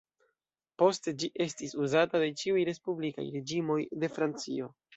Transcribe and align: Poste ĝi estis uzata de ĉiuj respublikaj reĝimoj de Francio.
Poste 0.81 1.13
ĝi 1.23 1.29
estis 1.45 1.75
uzata 1.85 2.23
de 2.25 2.31
ĉiuj 2.43 2.65
respublikaj 2.73 3.29
reĝimoj 3.39 3.81
de 4.05 4.13
Francio. 4.19 4.75